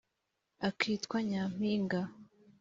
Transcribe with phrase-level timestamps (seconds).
[0.67, 2.01] akitwa "nyampinga'